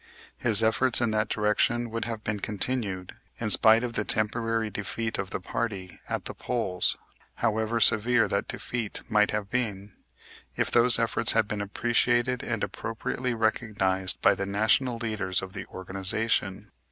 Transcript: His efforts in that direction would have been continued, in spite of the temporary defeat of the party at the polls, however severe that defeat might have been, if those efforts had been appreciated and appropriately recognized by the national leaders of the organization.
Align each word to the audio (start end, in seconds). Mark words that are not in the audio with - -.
His 0.39 0.63
efforts 0.63 0.99
in 0.99 1.11
that 1.11 1.29
direction 1.29 1.91
would 1.91 2.05
have 2.05 2.23
been 2.23 2.39
continued, 2.39 3.13
in 3.39 3.51
spite 3.51 3.83
of 3.83 3.93
the 3.93 4.03
temporary 4.03 4.71
defeat 4.71 5.19
of 5.19 5.29
the 5.29 5.39
party 5.39 5.99
at 6.09 6.25
the 6.25 6.33
polls, 6.33 6.97
however 7.35 7.79
severe 7.79 8.27
that 8.27 8.47
defeat 8.47 9.01
might 9.07 9.29
have 9.29 9.51
been, 9.51 9.93
if 10.55 10.71
those 10.71 10.97
efforts 10.97 11.33
had 11.33 11.47
been 11.47 11.61
appreciated 11.61 12.41
and 12.41 12.63
appropriately 12.63 13.35
recognized 13.35 14.19
by 14.23 14.33
the 14.33 14.47
national 14.47 14.97
leaders 14.97 15.39
of 15.43 15.53
the 15.53 15.67
organization. 15.67 16.71